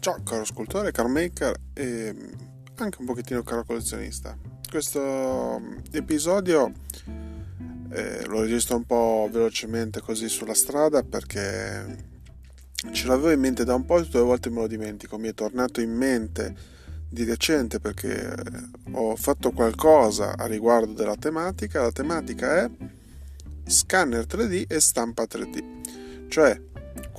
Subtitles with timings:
[0.00, 2.14] Ciao caro scultore, caro maker e
[2.76, 4.34] anche un pochettino caro collezionista.
[4.66, 6.72] Questo mm, episodio
[7.90, 12.08] eh, lo registro un po' velocemente così sulla strada perché
[12.90, 15.18] ce l'avevo in mente da un po' e tutte le volte me lo dimentico.
[15.18, 16.56] Mi è tornato in mente
[17.06, 18.34] di recente perché
[18.92, 21.82] ho fatto qualcosa a riguardo della tematica.
[21.82, 22.70] La tematica è
[23.66, 26.68] scanner 3D e stampa 3D, cioè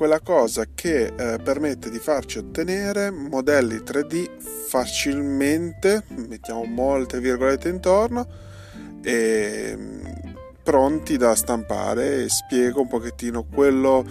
[0.01, 8.27] quella cosa che eh, permette di farci ottenere modelli 3D facilmente, mettiamo molte virgolette intorno,
[9.03, 10.05] e mm,
[10.63, 14.03] pronti da stampare e spiego un pochettino quello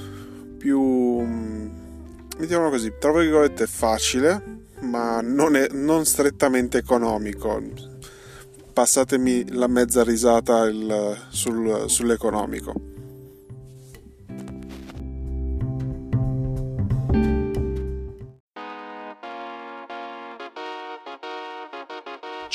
[0.57, 1.69] più, mm,
[2.39, 4.41] mettiamolo così, tra virgolette facile,
[4.83, 7.61] ma non, è, non strettamente economico.
[8.73, 12.90] Passatemi la mezza risata il, sul, sull'economico.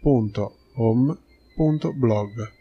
[0.00, 2.52] www.home.blog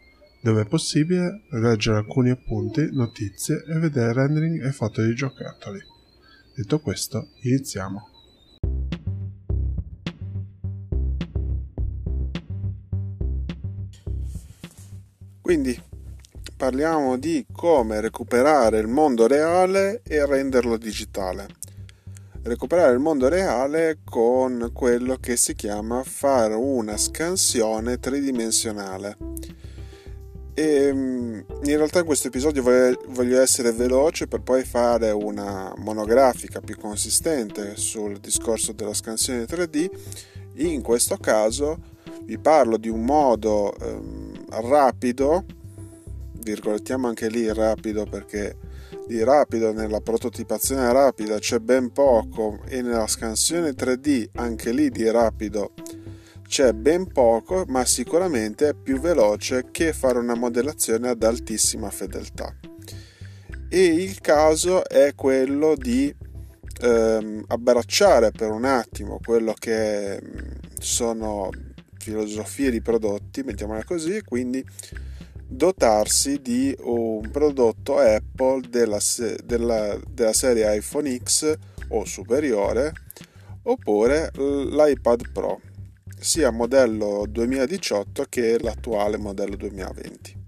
[0.42, 5.80] dove è possibile leggere alcuni appunti, notizie e vedere rendering e foto di giocattoli.
[6.56, 8.08] Detto questo, iniziamo.
[15.42, 15.78] Quindi
[16.56, 21.48] parliamo di come recuperare il mondo reale e renderlo digitale
[22.48, 29.18] recuperare il mondo reale con quello che si chiama fare una scansione tridimensionale.
[30.54, 36.62] E mm, in realtà in questo episodio voglio essere veloce per poi fare una monografica
[36.62, 39.90] più consistente sul discorso della scansione 3D.
[40.56, 41.78] In questo caso
[42.24, 45.46] vi parlo di un modo ehm, rapido,
[46.32, 48.56] virgolettiamo anche lì rapido perché
[49.08, 55.10] di rapido nella prototipazione rapida c'è ben poco e nella scansione 3D anche lì di
[55.10, 55.72] rapido
[56.48, 62.56] c'è ben poco, ma sicuramente è più veloce che fare una modellazione ad altissima fedeltà.
[63.70, 66.14] E il caso è quello di
[66.82, 70.22] ehm, abbracciare per un attimo quello che
[70.80, 71.50] sono
[71.98, 74.66] filosofie di prodotti, mettiamola così, quindi
[75.48, 79.00] dotarsi di un prodotto Apple della,
[79.44, 81.58] della, della serie iPhone X
[81.90, 82.92] o superiore
[83.64, 85.62] oppure l'iPad Pro
[86.20, 90.46] sia modello 2018 che l'attuale modello 2020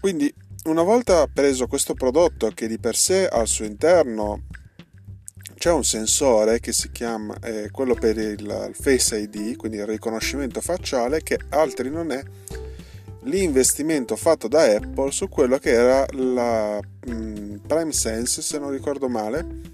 [0.00, 0.32] quindi
[0.64, 4.44] una volta preso questo prodotto che di per sé al suo interno
[5.54, 10.60] c'è un sensore che si chiama eh, quello per il Face ID quindi il riconoscimento
[10.60, 12.22] facciale che altri non è
[13.24, 19.08] l'investimento fatto da Apple su quello che era la mm, Prime Sense, se non ricordo
[19.08, 19.72] male,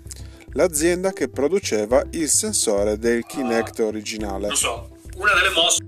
[0.52, 4.48] l'azienda che produceva il sensore del Kinect originale.
[4.48, 5.78] Non so, una delle mosse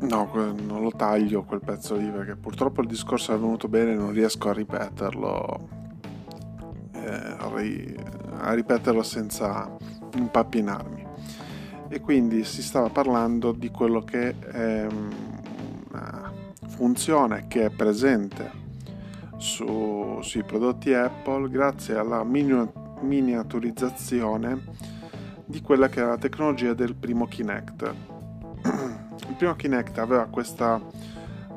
[0.00, 3.94] No, non lo taglio quel pezzo lì perché purtroppo il discorso è venuto bene e
[3.94, 5.87] non riesco a ripeterlo
[7.08, 9.76] a ripeterlo senza
[10.14, 11.06] impappinarmi.
[11.88, 14.86] E quindi si stava parlando di quello che è
[15.90, 16.32] una
[16.66, 18.66] funzione che è presente
[19.38, 24.64] su, sui prodotti Apple grazie alla miniaturizzazione
[25.46, 27.94] di quella che era la tecnologia del primo Kinect.
[29.28, 30.80] Il primo Kinect aveva questa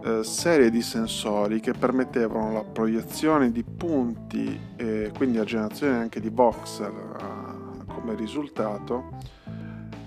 [0.04, 6.20] eh, serie di sensori che permettevano la proiezione di punti e quindi la generazione anche
[6.20, 9.10] di voxel uh, come risultato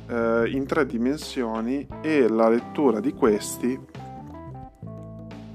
[0.09, 3.79] uh, in tre dimensioni e la lettura di questi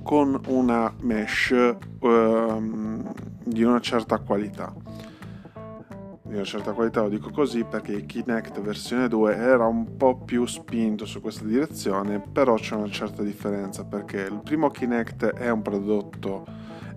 [0.04, 3.04] con una mesh uh,
[3.44, 4.74] di una certa qualità
[6.30, 10.16] di una certa qualità, lo dico così perché il Kinect versione 2 era un po'
[10.16, 15.50] più spinto su questa direzione, però c'è una certa differenza perché il primo Kinect è
[15.50, 16.46] un prodotto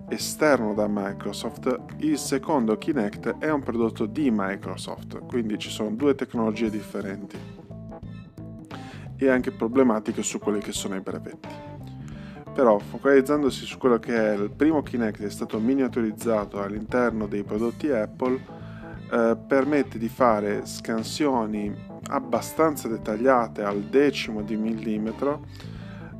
[0.07, 6.13] esterno da Microsoft, il secondo Kinect è un prodotto di Microsoft, quindi ci sono due
[6.13, 7.61] tecnologie differenti.
[9.15, 11.47] e anche problematiche su quelli che sono i brevetti.
[12.53, 17.89] Però focalizzandosi su quello che è il primo Kinect è stato miniaturizzato all'interno dei prodotti
[17.89, 18.62] Apple,
[19.13, 21.71] eh, permette di fare scansioni
[22.07, 25.45] abbastanza dettagliate al decimo di millimetro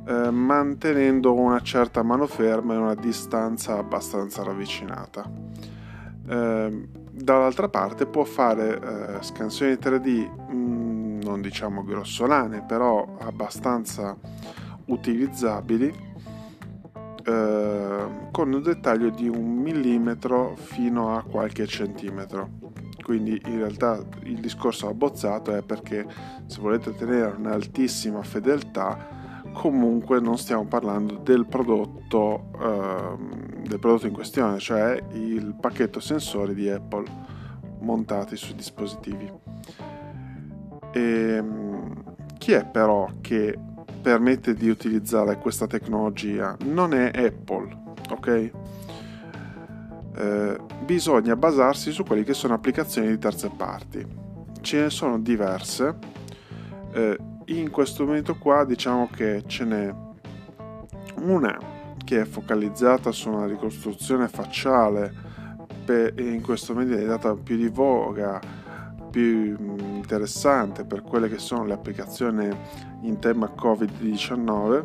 [0.06, 5.28] eh, mantenendo una certa mano ferma e una distanza abbastanza ravvicinata.
[6.28, 14.16] Eh, dall'altra parte può fare eh, scansioni 3D mh, mm, non diciamo grossolane però abbastanza
[14.86, 15.92] utilizzabili
[17.24, 22.64] eh, con un dettaglio di un millimetro fino a qualche centimetro
[23.04, 26.06] quindi in realtà il discorso abbozzato è perché
[26.46, 34.14] se volete ottenere un'altissima fedeltà comunque non stiamo parlando del prodotto, eh, del prodotto in
[34.14, 37.04] questione, cioè il pacchetto sensori di Apple
[37.80, 39.30] montati sui dispositivi.
[40.92, 43.56] E, ehm, chi è però che
[44.00, 46.56] permette di utilizzare questa tecnologia?
[46.64, 47.76] Non è Apple,
[48.10, 48.50] ok?
[50.16, 54.06] Eh, bisogna basarsi su quelle che sono applicazioni di terze parti.
[54.60, 55.96] Ce ne sono diverse.
[56.92, 59.94] Eh, in questo momento qua diciamo che ce n'è
[61.16, 61.58] una
[62.04, 65.32] che è focalizzata su una ricostruzione facciale
[65.86, 68.40] e in questo momento è data più di voga
[69.10, 72.48] più interessante per quelle che sono le applicazioni
[73.02, 74.84] in tema Covid-19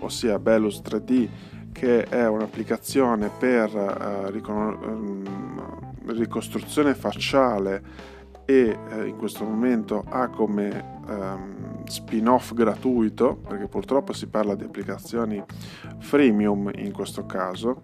[0.00, 1.28] ossia Belus 3D
[1.72, 7.82] che è un'applicazione per uh, ricon- ricostruzione facciale
[8.44, 14.64] e uh, in questo momento ha come um, spin-off gratuito, perché purtroppo si parla di
[14.64, 15.42] applicazioni
[15.98, 17.82] freemium in questo caso,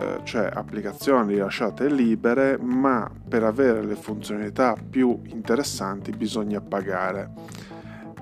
[0.00, 7.30] eh, cioè applicazioni rilasciate libere, ma per avere le funzionalità più interessanti bisogna pagare.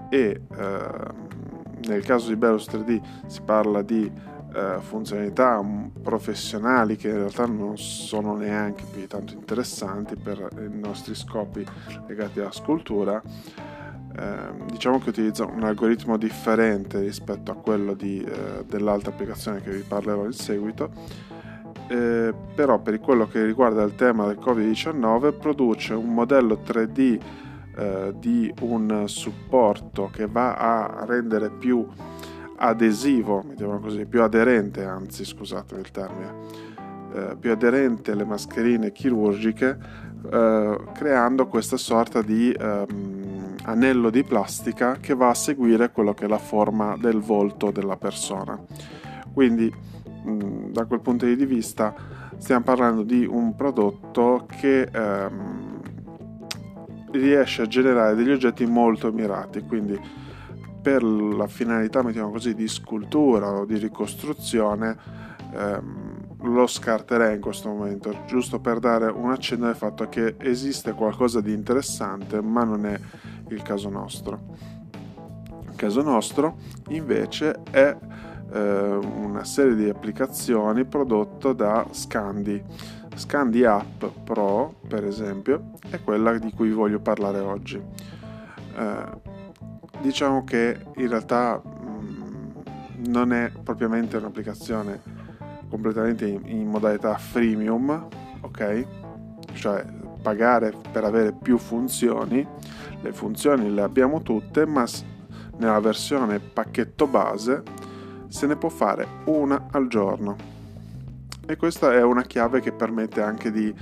[0.08, 1.24] E eh,
[1.86, 4.10] nel caso di Belus 3D si parla di
[4.56, 5.62] eh, funzionalità
[6.02, 11.64] professionali che in realtà non sono neanche più tanto interessanti per i nostri scopi
[12.06, 13.22] legati alla scultura
[14.18, 19.70] Ehm, diciamo che utilizza un algoritmo differente rispetto a quello di, eh, dell'altra applicazione che
[19.70, 20.90] vi parlerò in seguito.
[21.88, 27.20] Eh, però per quello che riguarda il tema del Covid-19 produce un modello 3D
[27.76, 31.86] eh, di un supporto che va a rendere più
[32.56, 36.34] adesivo, mettiamo così, più aderente, anzi scusate il termine,
[37.14, 39.78] eh, più aderente alle mascherine chirurgiche,
[40.30, 46.24] eh, creando questa sorta di ehm, anello di plastica che va a seguire quello che
[46.24, 48.58] è la forma del volto della persona.
[49.32, 49.72] Quindi
[50.26, 51.94] mm, da quel punto di vista
[52.38, 55.80] stiamo parlando di un prodotto che ehm,
[57.12, 59.98] riesce a generare degli oggetti molto mirati, quindi
[60.86, 64.96] per la finalità, mettiamo così, di scultura o di ricostruzione,
[65.52, 70.92] ehm, lo scarterei in questo momento, giusto per dare un accenno al fatto che esiste
[70.92, 72.96] qualcosa di interessante, ma non è
[73.48, 74.38] il caso nostro.
[75.64, 76.56] Il caso nostro
[76.90, 77.96] invece è
[78.52, 82.62] eh, una serie di applicazioni prodotto da Scandi.
[83.12, 87.82] Scandi App Pro, per esempio, è quella di cui voglio parlare oggi.
[88.76, 89.34] Eh,
[90.06, 92.50] diciamo che in realtà mm,
[93.08, 95.00] non è propriamente un'applicazione
[95.68, 98.06] completamente in, in modalità freemium,
[98.40, 98.86] ok?
[99.54, 99.84] Cioè
[100.22, 102.46] pagare per avere più funzioni
[103.00, 104.84] le funzioni le abbiamo tutte, ma
[105.58, 107.62] nella versione pacchetto base
[108.28, 110.36] se ne può fare una al giorno.
[111.46, 113.74] E questa è una chiave che permette anche di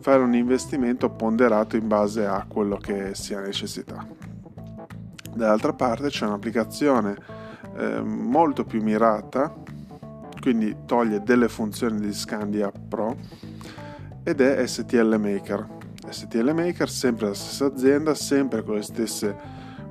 [0.00, 4.29] fare un investimento ponderato in base a quello che sia necessità.
[5.34, 7.16] Dall'altra parte c'è un'applicazione
[7.76, 9.54] eh, molto più mirata,
[10.40, 13.16] quindi toglie delle funzioni di Scandia Pro
[14.22, 15.78] ed è STL Maker.
[16.08, 19.36] STL Maker, sempre la stessa azienda, sempre con le stesse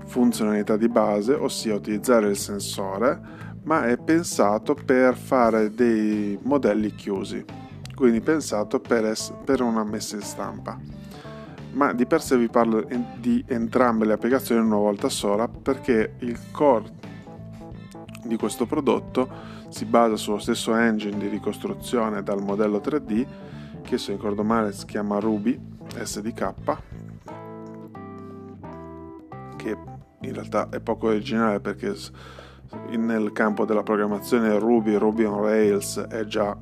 [0.06, 3.20] funzionalità di base, ossia utilizzare il sensore,
[3.64, 7.44] ma è pensato per fare dei modelli chiusi,
[7.94, 10.99] quindi pensato per, es- per una messa in stampa.
[11.80, 16.38] Ma di per sé vi parlo di entrambe le applicazioni una volta sola perché il
[16.52, 16.92] core
[18.26, 19.30] di questo prodotto
[19.70, 23.26] si basa sullo stesso engine di ricostruzione dal modello 3D
[23.82, 25.58] che se ricordo male si chiama Ruby
[25.96, 26.54] SDK
[29.56, 29.78] che
[30.20, 31.96] in realtà è poco originale perché
[32.98, 36.58] nel campo della programmazione Ruby, Ruby on Rails è già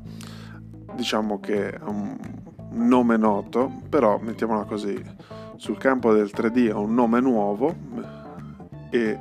[0.93, 2.36] diciamo che è un
[2.77, 5.01] nome noto, però mettiamola così,
[5.55, 7.75] sul campo del 3D è un nome nuovo
[8.89, 9.19] e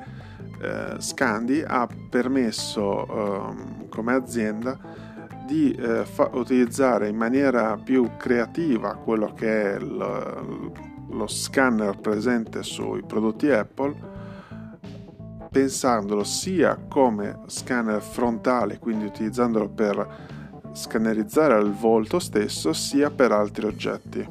[0.60, 4.78] eh, Scandi ha permesso eh, come azienda
[5.46, 10.72] di eh, fa- utilizzare in maniera più creativa quello che è lo,
[11.10, 14.14] lo scanner presente sui prodotti Apple
[15.56, 20.35] pensandolo sia come scanner frontale, quindi utilizzandolo per
[20.76, 24.26] scannerizzare il volto stesso, sia per altri oggetti.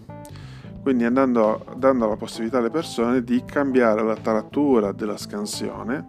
[0.81, 6.05] Quindi andando, dando la possibilità alle persone di cambiare la taratura della scansione,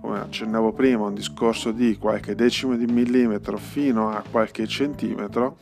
[0.00, 5.56] come accennavo prima, un discorso di qualche decimo di millimetro fino a qualche centimetro,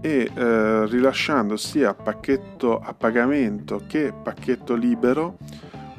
[0.00, 5.38] e eh, rilasciando sia pacchetto a pagamento che pacchetto libero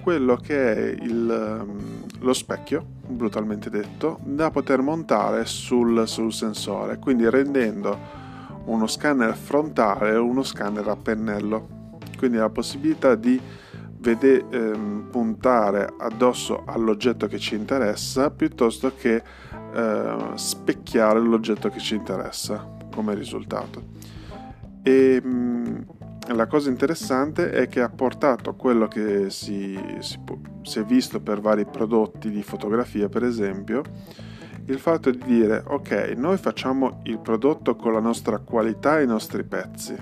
[0.01, 6.99] quello che è il, ehm, lo specchio, brutalmente detto, da poter montare sul, sul sensore,
[6.99, 8.21] quindi rendendo
[8.65, 11.81] uno scanner frontale uno scanner a pennello.
[12.17, 13.39] Quindi la possibilità di
[14.03, 19.23] vede, ehm, puntare addosso all'oggetto che ci interessa piuttosto che
[19.73, 23.91] eh, specchiare l'oggetto che ci interessa come risultato.
[24.83, 25.52] E mm,
[26.27, 30.19] la cosa interessante è che ha portato quello che si, si,
[30.61, 33.81] si, è visto per vari prodotti di fotografia, per esempio,
[34.65, 39.07] il fatto di dire ok, noi facciamo il prodotto con la nostra qualità e i
[39.07, 39.95] nostri pezzi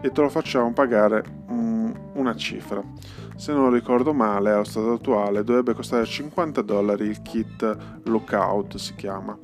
[0.00, 2.82] e te lo facciamo pagare um, una cifra.
[3.36, 8.94] Se non ricordo male, allo stato attuale dovrebbe costare 50 dollari il kit Lookout, si
[8.94, 9.38] chiama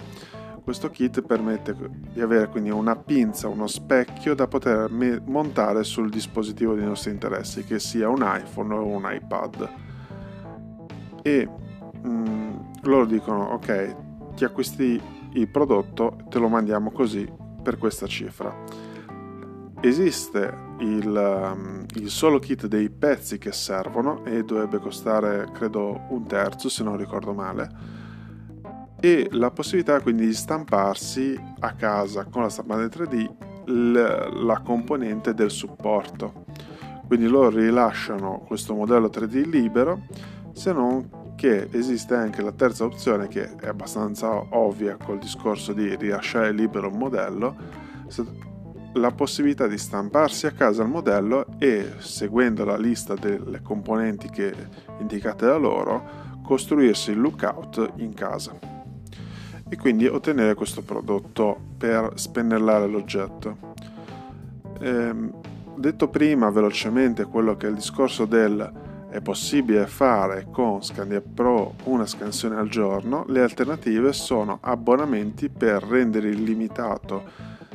[0.62, 1.74] questo kit permette
[2.12, 7.10] di avere quindi una pinza, uno specchio da poter me- montare sul dispositivo dei nostri
[7.10, 9.70] interessi, che sia un iPhone o un iPad.
[11.22, 11.48] E
[12.02, 12.50] mh, mm,
[12.82, 15.00] loro dicono: Ok, ti acquisti
[15.32, 17.30] il prodotto, te lo mandiamo così
[17.62, 18.54] per questa cifra.
[19.80, 26.24] Esiste il, um, il, solo kit dei pezzi che servono e dovrebbe costare credo un
[26.26, 28.01] terzo se non ricordo male
[29.04, 33.30] e la possibilità quindi di stamparsi a casa con la stampante 3D
[33.64, 36.44] l- la componente del supporto.
[37.08, 40.02] Quindi loro rilasciano questo modello 3D libero,
[40.52, 45.96] se non che esiste anche la terza opzione che è abbastanza ovvia col discorso di
[45.96, 47.56] rilasciare libero un modello,
[48.92, 54.54] la possibilità di stamparsi a casa il modello e seguendo la lista delle componenti che
[55.00, 58.71] indicate da loro costruirsi il lookout in casa
[59.72, 63.56] e quindi ottenere questo prodotto per spennellare l'oggetto.
[64.80, 65.32] Ehm,
[65.76, 68.70] detto prima velocemente quello che è il discorso del
[69.08, 75.82] è possibile fare con Scandia Pro una scansione al giorno, le alternative sono abbonamenti per
[75.82, 77.22] rendere illimitato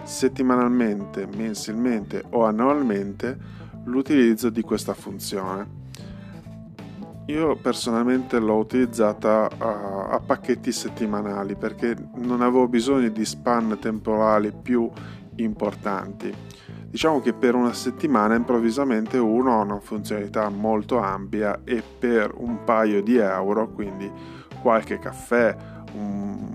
[0.03, 3.37] settimanalmente, mensilmente o annualmente
[3.85, 5.86] l'utilizzo di questa funzione.
[7.27, 14.53] Io personalmente l'ho utilizzata a, a, pacchetti settimanali perché non avevo bisogno di span temporali
[14.53, 14.89] più
[15.35, 16.33] importanti.
[16.89, 22.63] Diciamo che per una settimana improvvisamente uno ha una funzionalità molto ampia e per un
[22.63, 24.09] paio di euro, quindi
[24.61, 25.53] qualche caffè,
[25.95, 26.49] un,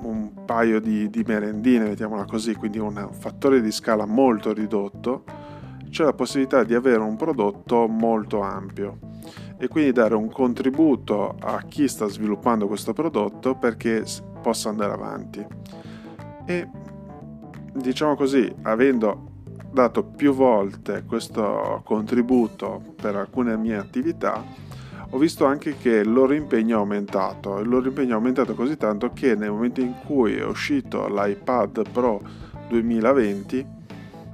[0.00, 5.24] un paio di, di merendine, mettiamola così, quindi un fattore di scala molto ridotto,
[5.90, 9.12] c'è la possibilità di avere un prodotto molto ampio
[9.56, 14.04] e quindi dare un contributo a chi sta sviluppando questo prodotto perché
[14.42, 15.46] possa andare avanti.
[16.46, 16.68] E
[17.72, 19.32] diciamo così, avendo
[19.72, 24.42] dato più volte questo contributo per alcune mie attività,
[25.10, 27.58] ho visto anche che il loro impegno è aumentato.
[27.58, 31.88] Il loro impegno è aumentato così tanto che nel momento in cui è uscito l'iPad
[31.90, 32.20] Pro
[32.68, 33.66] 2020,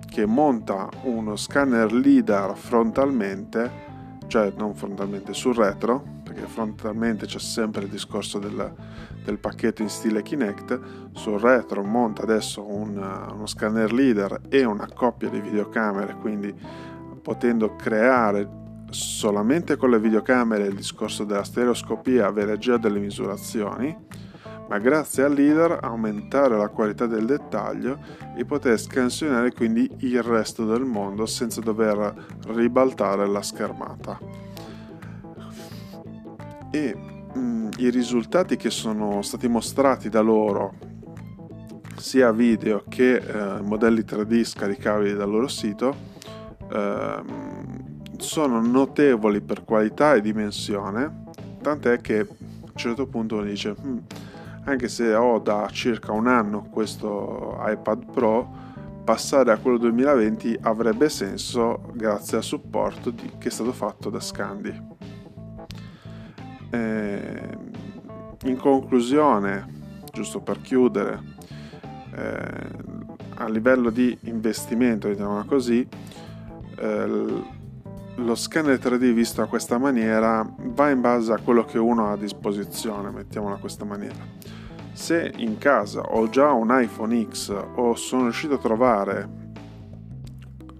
[0.08, 3.88] che monta uno scanner LIDAR frontalmente,
[4.30, 8.72] cioè non frontalmente sul retro, perché frontalmente c'è sempre il discorso del,
[9.24, 10.80] del pacchetto in stile Kinect,
[11.14, 16.54] sul retro monta adesso un, uno scanner leader e una coppia di videocamere, quindi
[17.20, 18.48] potendo creare
[18.90, 23.96] solamente con le videocamere il discorso della stereoscopia, avere già delle misurazioni
[24.70, 27.98] ma grazie al leader aumentare la qualità del dettaglio
[28.36, 32.14] e poter scansionare quindi il resto del mondo senza dover
[32.46, 34.16] ribaltare la schermata.
[36.70, 36.96] E
[37.34, 40.74] mh, mm, i risultati che sono stati mostrati da loro,
[41.96, 45.96] sia video che eh, modelli 3D scaricabili dal loro sito,
[46.70, 47.22] eh,
[48.18, 51.24] sono notevoli per qualità e dimensione,
[51.60, 54.19] tant'è che a un certo punto uno dice...
[54.70, 58.48] Anche se ho da circa un anno questo iPad Pro,
[59.02, 64.20] passare a quello 2020 avrebbe senso grazie al supporto di, che è stato fatto da
[64.20, 64.82] Scandi.
[66.70, 67.48] Eh,
[68.44, 69.66] in conclusione,
[70.12, 71.20] giusto per chiudere,
[72.14, 72.68] eh,
[73.38, 75.84] a livello di investimento, diciamo così,
[76.76, 77.42] eh,
[78.16, 82.12] lo scanner 3D visto a questa maniera va in base a quello che uno ha
[82.12, 84.26] a disposizione, mettiamola a questa maniera.
[84.92, 89.28] Se in casa ho già un iPhone X o sono riuscito a trovare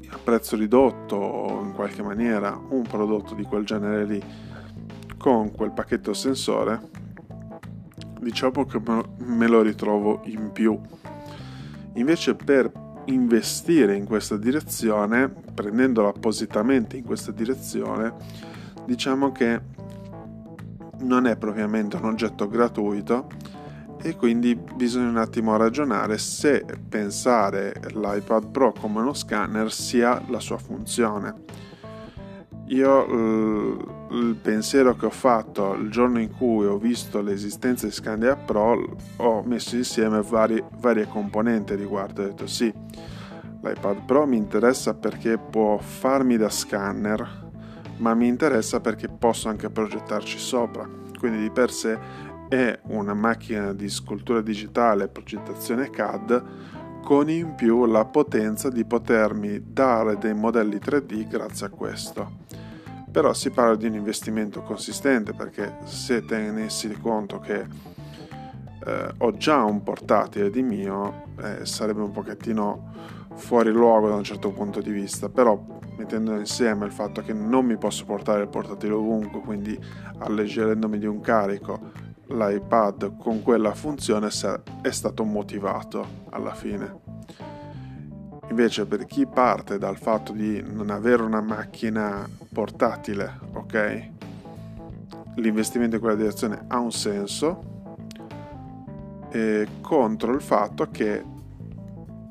[0.09, 4.23] a prezzo ridotto o in qualche maniera un prodotto di quel genere lì
[5.17, 6.81] con quel pacchetto sensore,
[8.21, 8.81] diciamo che
[9.19, 10.79] me lo ritrovo in più.
[11.95, 12.71] Invece per
[13.07, 18.15] investire in questa direzione, prendendolo appositamente in questa direzione,
[18.85, 19.61] diciamo che
[21.01, 23.27] non è propriamente un oggetto gratuito
[24.03, 30.41] e quindi bisogna un attimo ragionare se pensare l'iPad Pro come uno scanner sia la
[30.41, 31.35] sua funzione.
[32.67, 38.37] Io il pensiero che ho fatto il giorno in cui ho visto l'esistenza di Scandia
[38.37, 42.23] Pro ho messo insieme vari, varie componenti riguardo.
[42.23, 42.73] Ho detto sì
[43.63, 47.49] l'iPad Pro mi interessa perché può farmi da scanner
[47.99, 50.89] ma mi interessa perché posso anche progettarci sopra.
[51.19, 51.99] Quindi di per sé
[52.49, 56.43] è una macchina di scultura digitale progettazione CAD
[57.05, 62.39] con in più la potenza di potermi dare dei modelli 3D grazie a questo
[63.11, 67.67] però si parla di un investimento consistente perché se tenessi conto che
[68.85, 72.93] eh, ho già un portatile di mio eh, sarebbe un pochettino
[73.35, 75.29] fuori luogo da un certo punto di vista.
[75.29, 79.79] Però mettendo insieme il fatto che non mi posso portare il portatile ovunque quindi
[80.19, 84.29] alleggerendomi di un carico l'iPad con quella funzione
[84.83, 87.10] è stato motivato alla fine
[88.51, 94.09] Invece per chi parte dal fatto di non avere una macchina portatile, ok?
[95.37, 97.71] L'investimento in quella direzione ha un senso
[99.81, 101.25] contro il fatto che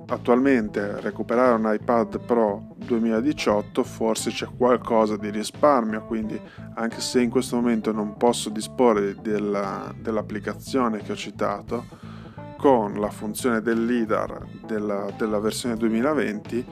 [0.07, 6.39] attualmente recuperare un iPad Pro 2018 forse c'è qualcosa di risparmio quindi
[6.73, 11.85] anche se in questo momento non posso disporre della, dell'applicazione che ho citato
[12.59, 16.65] con la funzione del LIDAR della, della versione 2020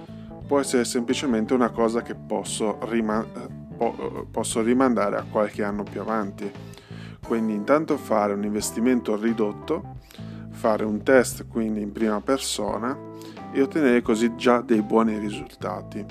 [0.45, 3.26] può essere semplicemente una cosa che posso, rima-
[3.78, 6.52] po- posso rimandare a qualche anno più avanti.
[7.26, 9.95] Quindi intanto fare un investimento ridotto,
[10.50, 12.97] fare un test quindi in prima persona
[13.54, 16.04] e ottenere così già dei buoni risultati.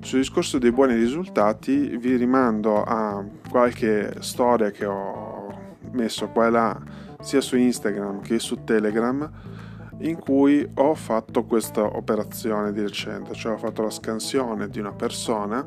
[0.00, 5.54] Sul discorso dei buoni risultati vi rimando a qualche storia che ho
[5.90, 6.80] messo qua e là
[7.22, 9.30] sia su Instagram che su Telegram
[9.98, 14.92] in cui ho fatto questa operazione di recente, cioè ho fatto la scansione di una
[14.92, 15.66] persona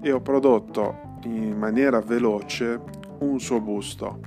[0.00, 2.80] e ho prodotto in maniera veloce
[3.18, 4.20] un suo busto.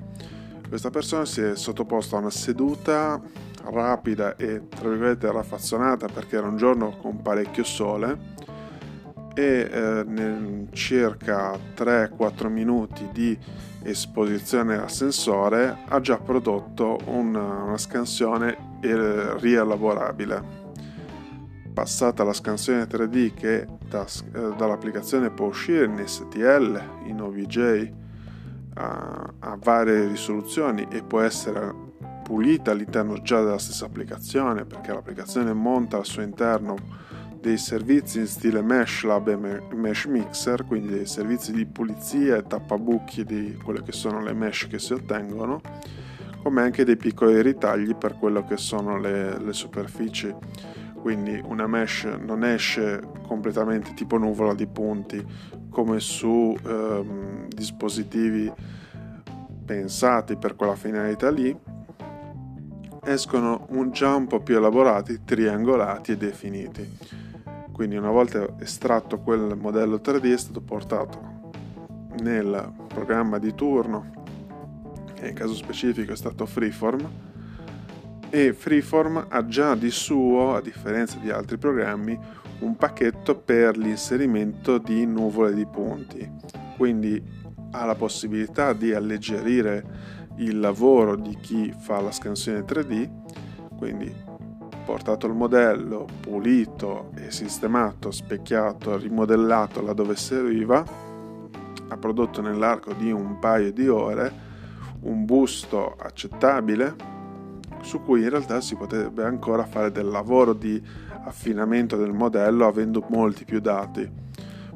[0.67, 3.19] Questa persona si è sottoposta a una seduta
[3.63, 8.37] rapida e tra virgolette raffazzonata perché era un giorno con parecchio sole
[9.39, 13.37] e eh, circa 3-4 minuti di
[13.83, 20.57] esposizione al sensore ha già prodotto una, una scansione rielaborabile.
[21.73, 27.91] Passata la scansione 3D che da, eh, dall'applicazione può uscire in STL, in OVJ,
[28.73, 31.73] a, a varie risoluzioni e può essere
[32.23, 37.07] pulita all'interno già della stessa applicazione perché l'applicazione monta al suo interno
[37.39, 42.43] dei servizi in stile Mesh Lab e Mesh Mixer, quindi dei servizi di pulizia e
[42.43, 45.61] tappabuchi di quelle che sono le mesh che si ottengono,
[46.43, 50.33] come anche dei piccoli ritagli per quello che sono le, le superfici.
[51.01, 55.25] Quindi una mesh non esce completamente tipo nuvola di punti
[55.69, 58.51] come su ehm, dispositivi
[59.65, 61.57] pensati per quella finalità lì,
[63.03, 66.97] escono un, già un po' più elaborati, triangolati e definiti.
[67.79, 71.39] Quindi una volta estratto quel modello 3D è stato portato
[72.21, 74.11] nel programma di turno,
[75.13, 77.09] che in caso specifico è stato Freeform,
[78.29, 82.19] e Freeform ha già di suo, a differenza di altri programmi,
[82.59, 86.29] un pacchetto per l'inserimento di nuvole di punti.
[86.75, 87.23] Quindi
[87.71, 89.85] ha la possibilità di alleggerire
[90.39, 93.09] il lavoro di chi fa la scansione 3D,
[93.77, 94.27] quindi
[94.89, 100.83] portato il modello pulito e sistemato, specchiato, rimodellato laddove serviva,
[101.89, 104.47] ha prodotto nell'arco di un paio di ore
[105.01, 106.95] un busto accettabile
[107.81, 110.81] su cui in realtà si potrebbe ancora fare del lavoro di
[111.23, 114.09] affinamento del modello avendo molti più dati.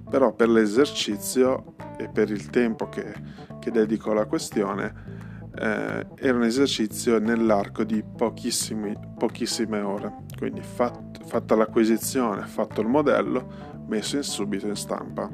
[0.08, 3.12] Però per l'esercizio e per il tempo che,
[3.60, 5.23] che dedico alla questione,
[5.56, 10.22] eh, era un esercizio nell'arco di pochissime ore.
[10.38, 15.30] Quindi fat, fatta l'acquisizione, fatto il modello, messo in subito in stampa.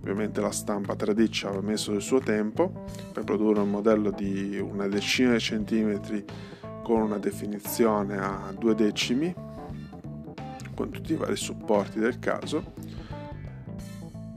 [0.00, 4.58] Ovviamente la stampa 3D ci aveva messo il suo tempo per produrre un modello di
[4.58, 6.24] una decina di centimetri
[6.82, 9.34] con una definizione a due decimi,
[10.74, 12.72] con tutti i vari supporti del caso,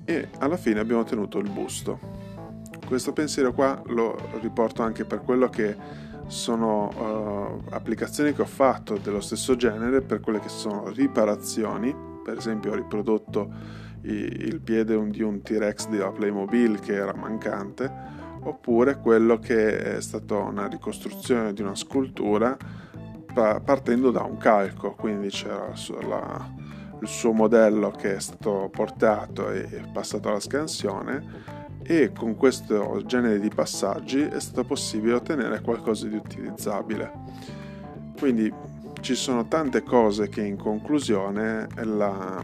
[0.04, 2.11] e alla fine abbiamo ottenuto il busto.
[2.92, 5.78] Questo pensiero qua lo riporto anche per quello che
[6.28, 11.96] sono uh, applicazioni che ho fatto dello stesso genere per quelle che sono riparazioni.
[12.22, 13.50] Per esempio ho riprodotto
[14.02, 17.90] il piede di un T-Rex della Playmobil che era mancante,
[18.42, 22.58] oppure quello che è stata una ricostruzione di una scultura
[23.34, 26.54] partendo da un calco, quindi c'era la,
[27.00, 33.40] il suo modello che è stato portato e passato alla scansione e con questo genere
[33.40, 37.12] di passaggi è stato possibile ottenere qualcosa di utilizzabile.
[38.18, 38.54] Quindi
[39.02, 42.44] ci sono tante cose che in conclusione la,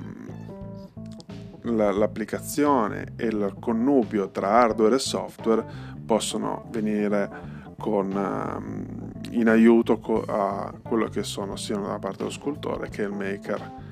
[1.62, 5.66] la, l'applicazione e il connubio tra hardware e software
[6.06, 12.90] possono venire con, uh, in aiuto a quello che sono sia da parte dello scultore
[12.90, 13.86] che il maker.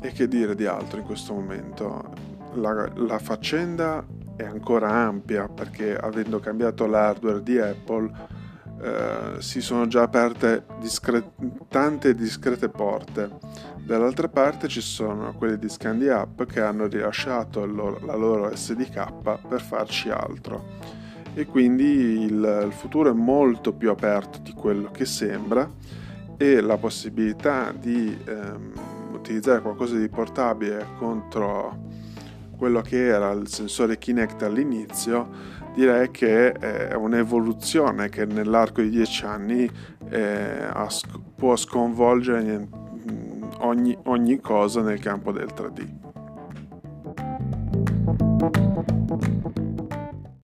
[0.00, 2.27] E che dire di altro in questo momento?
[2.54, 4.04] La, la faccenda
[4.36, 8.10] è ancora ampia perché avendo cambiato l'hardware di Apple
[8.80, 11.32] eh, si sono già aperte discre-
[11.68, 13.28] tante discrete porte.
[13.76, 19.48] Dall'altra parte ci sono quelli di Scandi Up che hanno rilasciato loro, la loro SDK
[19.48, 20.76] per farci altro.
[21.34, 25.68] E quindi il, il futuro è molto più aperto di quello che sembra
[26.36, 28.72] e la possibilità di ehm,
[29.12, 31.86] utilizzare qualcosa di portabile contro
[32.58, 39.24] quello che era il sensore Kinect all'inizio direi che è un'evoluzione che nell'arco di dieci
[39.24, 39.70] anni
[40.10, 40.66] eh,
[41.36, 42.68] può sconvolgere
[43.60, 46.06] ogni, ogni cosa nel campo del 3D.